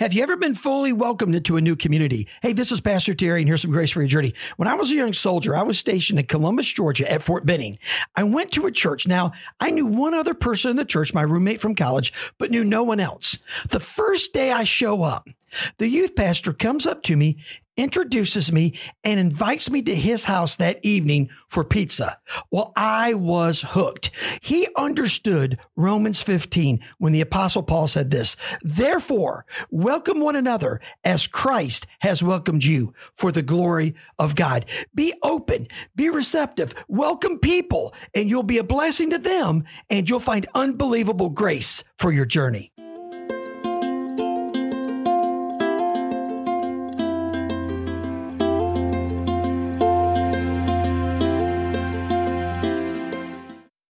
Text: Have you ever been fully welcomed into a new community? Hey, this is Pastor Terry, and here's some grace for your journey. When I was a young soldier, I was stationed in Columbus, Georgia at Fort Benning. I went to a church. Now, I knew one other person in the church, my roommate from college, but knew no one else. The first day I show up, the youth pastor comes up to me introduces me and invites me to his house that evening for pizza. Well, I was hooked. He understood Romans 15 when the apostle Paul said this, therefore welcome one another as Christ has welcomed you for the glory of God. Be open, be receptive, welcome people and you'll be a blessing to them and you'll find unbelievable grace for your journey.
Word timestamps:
Have 0.00 0.12
you 0.12 0.22
ever 0.22 0.36
been 0.36 0.54
fully 0.54 0.92
welcomed 0.92 1.34
into 1.34 1.56
a 1.56 1.60
new 1.60 1.74
community? 1.74 2.28
Hey, 2.40 2.52
this 2.52 2.70
is 2.70 2.80
Pastor 2.80 3.14
Terry, 3.14 3.40
and 3.40 3.48
here's 3.48 3.62
some 3.62 3.72
grace 3.72 3.90
for 3.90 4.00
your 4.00 4.08
journey. 4.08 4.32
When 4.56 4.68
I 4.68 4.74
was 4.74 4.92
a 4.92 4.94
young 4.94 5.12
soldier, 5.12 5.56
I 5.56 5.64
was 5.64 5.76
stationed 5.76 6.20
in 6.20 6.26
Columbus, 6.26 6.68
Georgia 6.68 7.10
at 7.10 7.20
Fort 7.20 7.44
Benning. 7.44 7.80
I 8.14 8.22
went 8.22 8.52
to 8.52 8.66
a 8.66 8.70
church. 8.70 9.08
Now, 9.08 9.32
I 9.58 9.70
knew 9.70 9.86
one 9.86 10.14
other 10.14 10.34
person 10.34 10.70
in 10.70 10.76
the 10.76 10.84
church, 10.84 11.12
my 11.12 11.22
roommate 11.22 11.60
from 11.60 11.74
college, 11.74 12.12
but 12.38 12.52
knew 12.52 12.62
no 12.62 12.84
one 12.84 13.00
else. 13.00 13.38
The 13.70 13.80
first 13.80 14.32
day 14.32 14.52
I 14.52 14.62
show 14.62 15.02
up, 15.02 15.28
the 15.78 15.88
youth 15.88 16.14
pastor 16.14 16.52
comes 16.52 16.86
up 16.86 17.02
to 17.02 17.16
me 17.16 17.38
introduces 17.78 18.52
me 18.52 18.74
and 19.04 19.18
invites 19.18 19.70
me 19.70 19.80
to 19.82 19.94
his 19.94 20.24
house 20.24 20.56
that 20.56 20.78
evening 20.82 21.30
for 21.48 21.64
pizza. 21.64 22.18
Well, 22.50 22.72
I 22.76 23.14
was 23.14 23.64
hooked. 23.68 24.10
He 24.42 24.68
understood 24.76 25.58
Romans 25.76 26.20
15 26.20 26.80
when 26.98 27.12
the 27.12 27.20
apostle 27.22 27.62
Paul 27.62 27.86
said 27.86 28.10
this, 28.10 28.36
therefore 28.60 29.46
welcome 29.70 30.20
one 30.20 30.36
another 30.36 30.80
as 31.04 31.26
Christ 31.26 31.86
has 32.00 32.22
welcomed 32.22 32.64
you 32.64 32.92
for 33.14 33.32
the 33.32 33.42
glory 33.42 33.94
of 34.18 34.34
God. 34.34 34.66
Be 34.94 35.14
open, 35.22 35.68
be 35.94 36.10
receptive, 36.10 36.74
welcome 36.88 37.38
people 37.38 37.94
and 38.14 38.28
you'll 38.28 38.42
be 38.42 38.58
a 38.58 38.64
blessing 38.64 39.10
to 39.10 39.18
them 39.18 39.64
and 39.88 40.10
you'll 40.10 40.20
find 40.20 40.46
unbelievable 40.54 41.30
grace 41.30 41.84
for 41.96 42.10
your 42.10 42.26
journey. 42.26 42.72